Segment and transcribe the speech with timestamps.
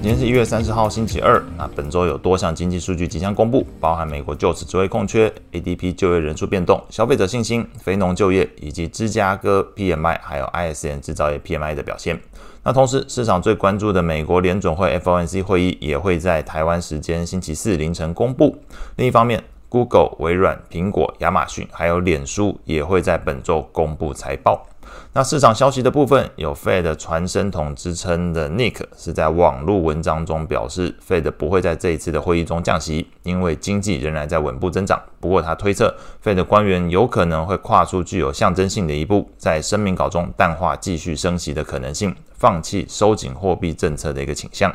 [0.00, 1.44] 今天是一月三十号星期二。
[1.56, 12.16] 那本周有多项经济数据即将公布，包含美国就职职位空缺、ADP 就业人数变动、消费者信心、非农就业以及芝加哥 PMI 还有 ISM 制造业 PMI 的表现。
[12.62, 18.56] 那同时，市场最关注的美国联准会 FOMC 会议也会在台湾时间星期四凌晨公布。
[18.94, 24.64] 另一方面，Google、微软、苹果、亚马逊还有脸书也会在本周公布财报。
[25.12, 35.00] 那市场消息的部分，有 Fed 传声筒之称的 Nick 是在网络文章中表示，Fed 不会在这一次的会议中降息，因为经济仍然在稳步增长。
[35.18, 44.72] 不过他推测，Fed 官员有可能会跨出具有象征性的一步，在声明稿中淡化继续升息的可能性，放弃收紧货币政策的一个倾向。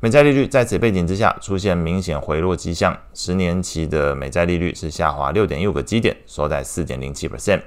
[0.00, 7.62] 美债利率在此背景之下出现明显回落迹象，十年期的美债利率是下滑六点一五个基点，收在四点零七 percent。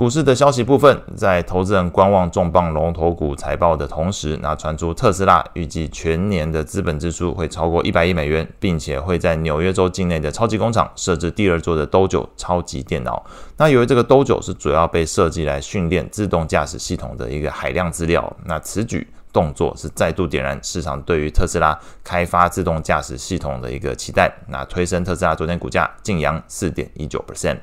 [0.00, 13.22] 股市的消息部分，在投资人观望重磅龙头股财报的同时，那传出特斯拉预计全年的资本支出会超过一百亿美元，并且会在纽约州境内的超级工厂设置第二座的 Dojo 超级电脑。
[13.58, 27.58] 那由于这个 Dojo 是主要被设计来训练自动驾驶系统的一个海量资料，那此举动作是再度点燃市场对于特斯拉开发自动驾驶系统的一个期待，那推升特斯拉昨天股价劲扬四点一九 percent。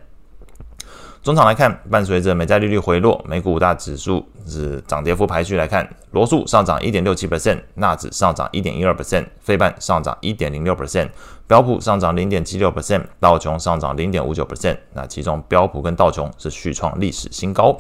[1.23, 11.09] 中场来看，伴随着美债利率回落，美股五大指数是涨跌幅排序来看，罗素上涨一点六七 percent，纳指上涨一点一二 percent，费半上涨一点零六 percent，
[11.45, 14.77] 标普上涨零点七六 percent，道琼上涨零点五九 percent。
[14.93, 17.77] 那其中标普跟道琼是续创历史新高。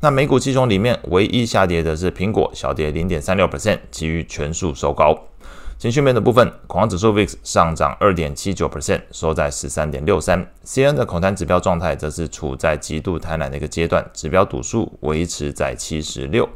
[0.00, 5.16] 那美股七雄里面唯一下跌的是苹果，小跌零点三六 percent，其余全数收高。
[5.80, 10.46] 情绪面的部分，恐慌指数 VIX 上涨二点七九 percent，收在十三点六三。
[10.62, 16.46] CN 的恐贪指标状态则是处在极度贪婪的一个阶段，指标赌数维持在七十六。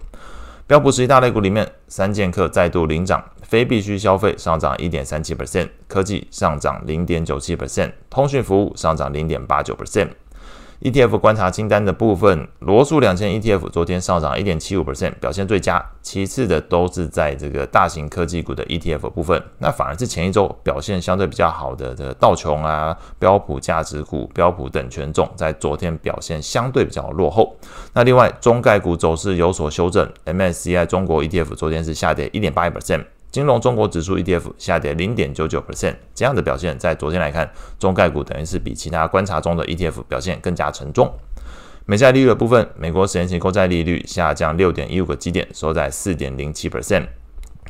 [0.67, 10.11] 标普十一大类股里面，三剑客再度领涨，非必需消费上涨一点三七 percent，科技上涨零点九七 percent，通讯服务上涨零点八九 percent。
[10.85, 15.83] ETF 观察清单的部分，罗素两千 ETF 昨天上涨一点七五 percent，表现最佳。
[16.03, 27.57] 其次的都是在这个大型科技股的 ETF 部分，那反而是前一周表现相对比较好的这个道琼啊、标普价值股、标普等权重，在昨天表现相对比较落后。
[27.95, 33.07] 那另外中概股走势有所修正，MSCI 中国 ETF 昨天是下跌一点八一 percent。
[33.35, 37.51] 金融中国指数 ETF 下跌零点九九 percent，这样的表现在昨天来看，
[37.81, 41.13] 中概股等于是比其他观察中的 ETF 表现更加沉重。
[41.85, 47.09] 美债利率的部分，美国十年期国债利率下降六点一五个基点，收在四点零七 percent；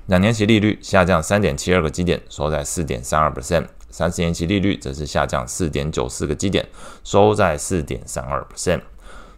[0.04, 6.68] 两年期利率下降三点七二个基点，收在四点三二 percent；三十年期利率则是下降四点九四个基点，
[7.04, 8.82] 收在四点三二 percent。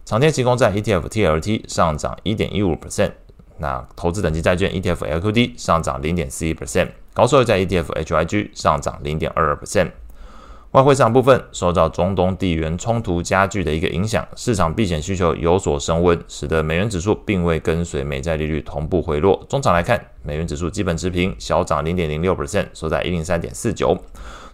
[0.03, 3.13] 长天期公债 ETF TLT 上涨一点一五 percent。
[3.59, 9.91] 那投资等级债券 ETF LQD 上涨零点四一 percent，高收益债 ETF HYG 上涨零点二二 percent。
[10.71, 19.43] 外汇市场部分受到中东地缘冲突加剧的一个影响，市场避险需求有所升温，使得美元指数并未跟随美债利率同步回落。
[19.49, 23.97] 中场来看，美元指数基本持平，小涨零点零六 percent，收在一零三点四九。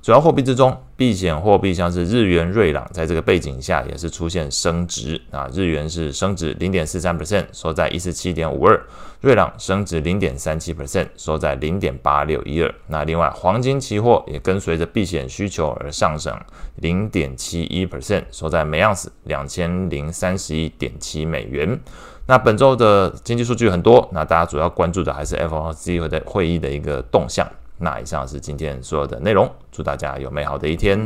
[0.03, 5.49] 主要货币之中，避险货币像是日元、瑞郎，在这个背景下也是出现升值啊。
[5.53, 8.77] 日元是升值零点四三 percent，收在一十七点五二；
[9.21, 12.75] 瑞郎升值零点三七 percent，收在零点八六一二。
[12.87, 16.37] 那另外，黄金期货也跟随着避险需求而上升
[16.75, 21.79] 零点七一 percent，收在每盎司两千零三十一点七美元。
[22.27, 27.49] 那本周的经济数据很多，那大家主要关注的还是 FOMC 的会议的一个动向。
[27.83, 30.97] 那以上是今天所有的内容，祝大家有美好的一天。